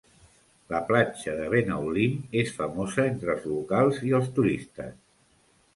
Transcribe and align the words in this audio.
La 0.73 0.79
platja 0.87 1.35
de 1.41 1.45
Benaulim 1.55 2.15
és 2.43 2.55
famosa 2.61 3.07
entre 3.13 3.35
els 3.37 3.47
locals 3.53 4.03
i 4.11 4.17
els 4.21 4.35
turistes. 4.41 4.99